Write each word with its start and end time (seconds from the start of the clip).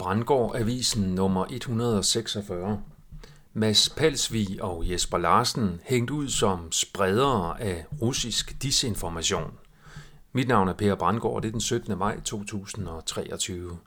Brandgård 0.00 0.56
Avisen 0.56 1.02
nummer 1.02 1.46
146. 1.50 2.80
Mads 3.52 3.88
Palsvig 3.88 4.62
og 4.62 4.90
Jesper 4.90 5.18
Larsen 5.18 5.80
hængt 5.84 6.10
ud 6.10 6.28
som 6.28 6.72
spredere 6.72 7.60
af 7.60 7.86
russisk 8.02 8.62
disinformation. 8.62 9.52
Mit 10.32 10.48
navn 10.48 10.68
er 10.68 10.72
Per 10.72 10.94
Brandgård, 10.94 11.42
det 11.42 11.48
er 11.48 11.52
den 11.52 11.60
17. 11.60 11.98
maj 11.98 12.20
2023. 12.20 13.78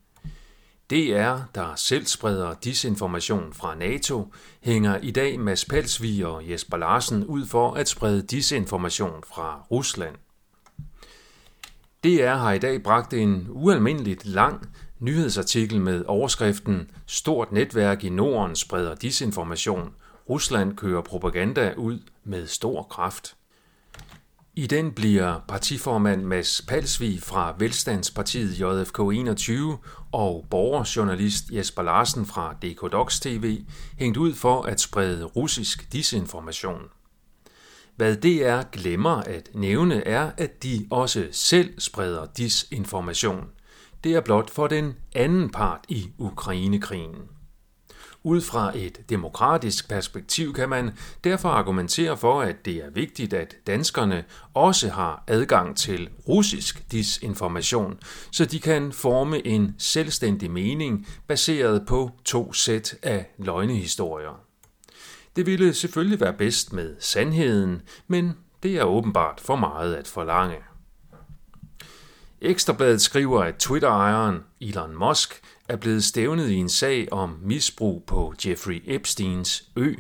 DR, 0.90 1.38
der 1.56 1.76
selv 1.76 2.06
spreder 2.06 2.54
disinformation 2.54 3.54
fra 3.54 3.76
NATO, 3.76 4.34
hænger 4.62 4.98
i 4.98 5.12
dag 5.12 5.40
Mads 5.40 5.66
Palsvig 5.66 6.26
og 6.26 6.50
Jesper 6.50 6.78
Larsen 6.78 7.26
ud 7.26 7.46
for 7.46 7.74
at 7.74 7.90
sprede 7.90 8.22
disinformation 8.22 9.24
fra 9.28 9.66
Rusland. 9.72 10.16
DR 12.04 12.36
har 12.36 12.52
i 12.52 12.60
dag 12.60 12.84
bragt 12.84 13.14
en 13.14 13.48
ualmindeligt 13.50 14.26
lang 14.26 14.70
nyhedsartikel 15.04 15.82
med 15.82 16.04
overskriften 16.08 16.92
Stort 17.08 17.52
netværk 17.52 18.04
i 18.04 18.10
Norden 18.10 18.56
spreder 18.56 18.96
disinformation. 18.96 19.94
Rusland 20.30 20.78
kører 20.78 21.02
propaganda 21.02 21.74
ud 21.78 22.00
med 22.24 22.48
stor 22.48 22.84
kraft. 22.84 23.36
I 24.56 24.68
den 24.68 24.92
bliver 24.92 25.40
partiformand 25.48 26.24
Mads 26.24 26.62
Palsvig 26.68 27.22
fra 27.22 27.56
Velstandspartiet 27.60 28.60
JFK 28.60 29.00
21 29.00 29.78
og 30.12 30.46
borgerjournalist 30.50 31.46
Jesper 31.52 31.82
Larsen 31.84 32.26
fra 32.26 32.54
DK 32.62 32.92
Docs 32.92 33.20
TV 33.20 33.60
hængt 34.00 34.18
ud 34.18 34.34
for 34.34 34.62
at 34.62 34.82
sprede 34.82 35.26
russisk 35.26 35.94
disinformation. 35.94 36.82
Hvad 37.96 38.16
DR 38.16 38.70
glemmer 38.72 39.16
at 39.16 39.50
nævne 39.54 40.08
er, 40.08 40.32
at 40.38 40.64
de 40.64 40.88
også 40.90 41.28
selv 41.32 41.80
spreder 41.80 42.26
disinformation. 42.38 43.44
Det 44.04 44.14
er 44.14 44.22
blot 44.22 44.50
for 44.50 44.68
den 44.68 44.96
anden 45.16 45.50
part 45.50 45.86
i 45.90 46.12
Ukrainekrigen. 46.18 47.16
Ud 48.26 48.42
fra 48.42 48.78
et 48.78 49.10
demokratisk 49.10 49.90
perspektiv 49.90 50.54
kan 50.54 50.70
man 50.70 50.92
derfor 51.24 51.50
argumentere 51.50 52.18
for, 52.18 52.42
at 52.42 52.66
det 52.66 52.76
er 52.76 52.90
vigtigt, 52.90 53.34
at 53.34 53.56
danskerne 53.68 54.24
også 54.54 54.90
har 54.90 55.24
adgang 55.28 55.78
til 55.78 56.10
russisk 56.28 56.92
disinformation, 56.92 58.00
så 58.32 58.46
de 58.46 58.60
kan 58.60 58.92
forme 58.92 59.48
en 59.48 59.76
selvstændig 59.78 60.52
mening 60.52 61.08
baseret 61.28 61.86
på 61.88 62.12
to 62.26 62.54
sæt 62.54 62.96
af 63.02 63.26
løgnehistorier. 63.38 64.40
Det 65.36 65.46
ville 65.46 65.74
selvfølgelig 65.74 66.20
være 66.20 66.34
bedst 66.34 66.74
med 66.74 66.96
sandheden, 67.00 67.82
men 68.08 68.34
det 68.64 68.76
er 68.76 68.84
åbenbart 68.84 69.42
for 69.42 69.56
meget 69.56 69.96
at 69.96 70.08
forlange. 70.08 70.58
Ekstrabladet 72.46 73.02
skriver, 73.02 73.44
at 73.44 73.56
Twitter-ejeren 73.56 74.44
Elon 74.62 74.96
Musk 74.96 75.42
er 75.70 75.76
blevet 75.76 76.04
stævnet 76.04 76.50
i 76.50 76.56
en 76.56 76.70
sag 76.70 77.08
om 77.12 77.40
misbrug 77.42 78.04
på 78.08 78.34
Jeffrey 78.46 78.84
Epsteins 78.86 79.64
ø. 79.76 79.94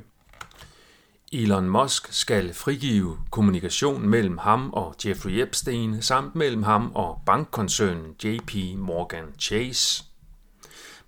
Elon 1.33 1.69
Musk 1.69 2.13
skal 2.13 2.53
frigive 2.53 3.17
kommunikation 3.31 4.07
mellem 4.09 4.37
ham 4.37 4.73
og 4.73 4.95
Jeffrey 5.05 5.41
Epstein 5.41 6.01
samt 6.01 6.35
mellem 6.35 6.63
ham 6.63 6.91
og 6.95 7.21
bankkoncernen 7.25 8.15
JP 8.23 8.53
Morgan 8.77 9.25
Chase. 9.39 10.03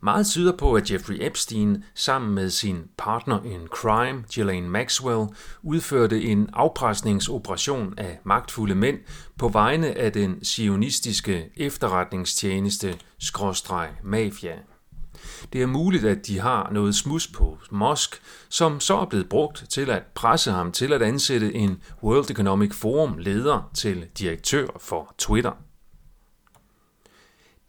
Meget 0.06 0.28
tyder 0.28 0.58
på, 0.58 0.73
at 0.73 0.92
Jeffrey 0.92 1.17
Epstein 1.20 1.84
sammen 1.95 2.36
med 2.36 2.50
sin 2.50 2.84
partner 2.98 3.44
in 3.44 3.67
crime, 3.67 4.23
Ghislaine 4.34 4.70
Maxwell, 4.70 5.28
udførte 5.64 6.23
en 6.23 6.50
afpresningsoperation 6.53 7.94
af 7.97 8.20
magtfulde 8.23 8.75
mænd 8.75 8.97
på 9.39 9.47
vegne 9.47 9.97
af 9.97 10.12
den 10.12 10.44
sionistiske 10.44 11.50
efterretningstjeneste 11.58 12.97
skråstreg 13.20 13.89
mafia. 14.03 14.56
Det 15.53 15.62
er 15.62 15.67
muligt, 15.67 16.06
at 16.06 16.28
de 16.28 16.40
har 16.40 16.69
noget 16.72 16.95
smus 16.95 17.28
på 17.28 17.58
Mosk, 17.72 18.22
som 18.50 18.80
så 18.80 18.97
er 18.97 19.06
blevet 19.06 19.30
brugt 19.30 19.64
til 19.69 19.90
at 19.90 20.03
presse 20.16 20.52
ham 20.52 20.72
til 20.72 20.94
at 20.94 21.02
ansætte 21.02 21.56
en 21.56 21.81
World 22.03 22.31
Economic 22.31 22.73
Forum 22.73 23.18
leder 23.18 23.72
til 23.74 24.08
direktør 24.19 24.68
for 24.79 25.13
Twitter. 25.18 25.65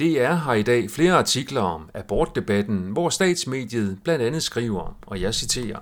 DR 0.01 0.33
har 0.33 0.55
i 0.55 0.63
dag 0.63 0.91
flere 0.91 1.13
artikler 1.13 1.61
om 1.61 1.91
abortdebatten, 1.95 2.79
hvor 2.79 3.09
statsmediet 3.09 3.99
blandt 4.05 4.25
andet 4.25 4.43
skriver, 4.43 4.99
og 5.07 5.21
jeg 5.21 5.35
citerer, 5.35 5.79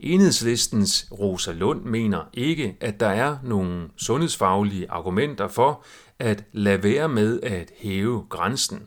Enhedslistens 0.00 1.08
Rosa 1.12 1.52
Lund 1.52 1.84
mener 1.84 2.28
ikke, 2.32 2.76
at 2.80 3.00
der 3.00 3.08
er 3.08 3.36
nogle 3.44 3.88
sundhedsfaglige 3.96 4.90
argumenter 4.90 5.48
for 5.48 5.84
at 6.18 6.44
lade 6.52 6.82
være 6.82 7.08
med 7.08 7.40
at 7.42 7.72
hæve 7.78 8.24
grænsen. 8.28 8.82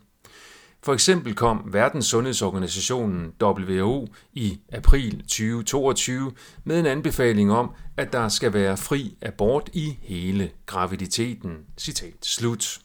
For 0.84 0.94
eksempel 0.94 1.36
kom 1.36 1.70
Verdenssundhedsorganisationen 1.74 3.34
WHO 3.44 4.08
i 4.34 4.60
april 4.74 5.20
2022 5.20 6.32
med 6.64 6.80
en 6.80 6.86
anbefaling 6.86 7.52
om, 7.52 7.72
at 7.98 8.14
der 8.14 8.30
skal 8.30 8.54
være 8.54 8.78
fri 8.78 9.18
abort 9.22 9.70
i 9.74 9.98
hele 10.02 10.52
graviditeten. 10.66 11.58
Citat 11.78 12.14
slut. 12.22 12.83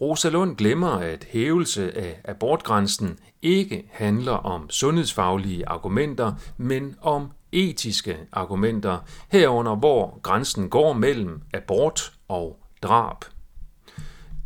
Rosalund 0.00 0.56
glemmer, 0.56 0.90
at 0.90 1.26
hævelse 1.30 1.96
af 1.98 2.20
abortgrænsen 2.24 3.18
ikke 3.42 3.88
handler 3.92 4.32
om 4.32 4.70
sundhedsfaglige 4.70 5.68
argumenter, 5.68 6.32
men 6.56 6.96
om 7.02 7.30
etiske 7.52 8.16
argumenter, 8.32 8.98
herunder 9.28 9.74
hvor 9.74 10.20
grænsen 10.22 10.70
går 10.70 10.92
mellem 10.92 11.42
abort 11.54 12.12
og 12.28 12.58
drab. 12.82 13.24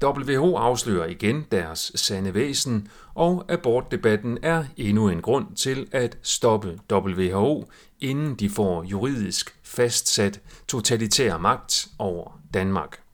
WHO 0.05 0.57
afslører 0.57 1.07
igen 1.07 1.47
deres 1.53 1.93
sande 1.95 2.35
væsen, 2.35 2.89
og 3.15 3.45
abortdebatten 3.49 4.39
er 4.43 4.65
endnu 4.77 5.09
en 5.09 5.23
grund 5.23 5.57
til 5.57 5.89
at 5.93 6.19
stoppe 6.23 6.79
WHO, 6.93 7.71
inden 8.01 8.35
de 8.35 8.51
får 8.51 8.83
juridisk 8.83 9.59
fastsat 9.63 10.41
totalitær 10.69 11.39
magt 11.39 11.89
over 11.99 12.41
Danmark. 12.55 13.08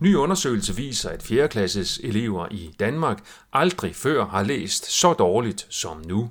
Ny 0.00 0.14
undersøgelse 0.14 0.76
viser, 0.76 1.10
at 1.10 1.22
4. 1.22 1.48
klasses 1.48 2.00
elever 2.04 2.48
i 2.50 2.74
Danmark 2.80 3.18
aldrig 3.52 3.94
før 3.94 4.26
har 4.26 4.42
læst 4.42 4.90
så 4.90 5.12
dårligt 5.12 5.66
som 5.70 6.02
nu. 6.06 6.30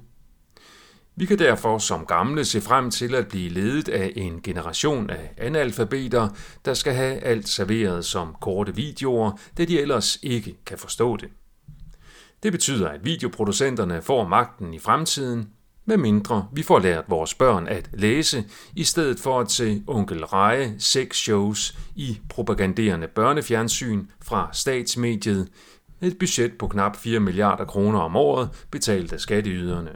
Vi 1.16 1.26
kan 1.26 1.40
derfor 1.40 1.78
som 1.78 2.06
gamle 2.06 2.46
se 2.46 2.62
frem 2.62 2.92
til 2.92 3.16
at 3.16 3.28
blive 3.28 3.50
ledet 3.50 3.90
af 3.90 4.14
en 4.16 4.42
generation 4.42 5.10
af 5.10 5.34
analfabeter, 5.38 6.30
der 6.66 6.74
skal 6.74 6.94
have 6.94 7.20
alt 7.20 7.50
serveret 7.50 8.06
som 8.06 8.36
korte 8.42 8.76
videoer, 8.76 9.40
da 9.58 9.66
de 9.66 9.80
ellers 9.80 10.20
ikke 10.24 10.56
kan 10.66 10.78
forstå 10.78 11.18
det. 11.18 11.30
Det 12.44 12.52
betyder, 12.52 12.90
at 12.90 13.06
videoproducenterne 13.06 14.02
får 14.02 14.28
magten 14.28 14.74
i 14.74 14.80
fremtiden, 14.80 15.50
med 15.86 15.98
mindre 15.98 16.48
vi 16.52 16.64
får 16.64 16.80
lært 16.80 17.06
vores 17.08 17.34
børn 17.34 17.68
at 17.68 17.90
læse, 17.94 18.46
i 18.76 18.84
stedet 18.84 19.20
for 19.20 19.40
at 19.40 19.52
se 19.52 19.84
onkel 19.88 20.26
Reje 20.26 20.76
shows 21.12 21.78
i 21.96 22.20
propaganderende 22.30 23.08
børnefjernsyn 23.08 24.06
fra 24.22 24.50
statsmediet, 24.54 25.48
et 26.02 26.20
budget 26.20 26.58
på 26.58 26.68
knap 26.68 26.96
4 26.96 27.20
milliarder 27.20 27.66
kroner 27.66 28.00
om 28.00 28.16
året, 28.16 28.50
betalt 28.72 29.14
af 29.14 29.20
skatteyderne. 29.20 29.92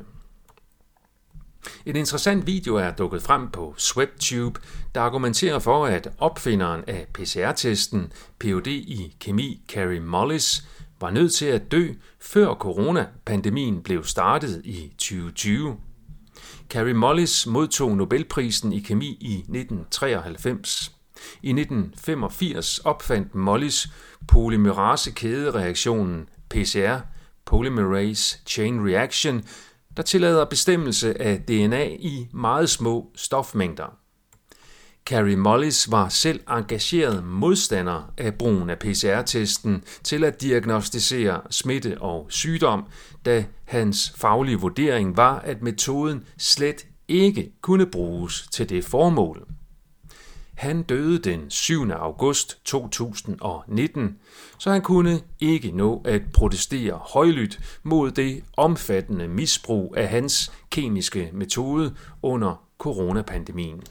En 1.85 1.95
interessant 1.95 2.47
video 2.47 2.75
er 2.75 2.91
dukket 2.91 3.21
frem 3.21 3.49
på 3.51 3.73
SwebTube, 3.77 4.59
der 4.95 5.01
argumenterer 5.01 5.59
for, 5.59 5.85
at 5.85 6.07
opfinderen 6.17 6.83
af 6.87 7.07
PCR-testen, 7.13 8.11
Ph.D. 8.39 8.67
i 8.67 9.15
kemi 9.19 9.61
Carrie 9.67 9.99
Mullis, 9.99 10.67
var 11.01 11.09
nødt 11.09 11.33
til 11.33 11.45
at 11.45 11.71
dø, 11.71 11.87
før 12.19 12.53
coronapandemien 12.53 13.83
blev 13.83 14.03
startet 14.03 14.61
i 14.65 14.93
2020. 14.97 15.77
Carrie 16.69 16.93
Mullis 16.93 17.47
modtog 17.47 17.97
Nobelprisen 17.97 18.73
i 18.73 18.79
kemi 18.79 19.17
i 19.21 19.33
1993. 19.33 20.95
I 21.41 21.49
1985 21.49 22.79
opfandt 22.79 23.35
Mullis 23.35 23.87
polymerase-kædereaktionen 24.27 26.29
PCR, 26.49 26.97
Polymerase 27.45 28.39
Chain 28.45 28.89
Reaction, 28.89 29.43
der 29.97 30.03
tillader 30.03 30.45
bestemmelse 30.45 31.21
af 31.21 31.41
DNA 31.41 31.85
i 31.85 32.27
meget 32.33 32.69
små 32.69 33.11
stofmængder. 33.15 33.97
Carrie 35.09 35.35
Mullis 35.35 35.91
var 35.91 36.09
selv 36.09 36.39
engageret 36.49 37.23
modstander 37.23 38.13
af 38.17 38.33
brugen 38.35 38.69
af 38.69 38.79
PCR-testen 38.79 39.83
til 40.03 40.23
at 40.23 40.41
diagnostisere 40.41 41.41
smitte 41.49 42.01
og 42.01 42.27
sygdom, 42.29 42.85
da 43.25 43.45
hans 43.65 44.13
faglige 44.17 44.59
vurdering 44.59 45.17
var, 45.17 45.39
at 45.39 45.61
metoden 45.61 46.23
slet 46.37 46.87
ikke 47.07 47.51
kunne 47.61 47.85
bruges 47.85 48.47
til 48.51 48.69
det 48.69 48.85
formål. 48.85 49.47
Han 50.53 50.83
døde 50.83 51.19
den 51.19 51.49
7. 51.49 51.91
august 51.91 52.65
2019, 52.65 54.17
så 54.57 54.71
han 54.71 54.81
kunne 54.81 55.21
ikke 55.39 55.71
nå 55.71 56.01
at 56.05 56.21
protestere 56.33 56.93
højlydt 56.93 57.59
mod 57.83 58.11
det 58.11 58.43
omfattende 58.57 59.27
misbrug 59.27 59.93
af 59.97 60.07
hans 60.09 60.51
kemiske 60.69 61.29
metode 61.33 61.95
under 62.21 62.63
coronapandemien. 62.77 63.83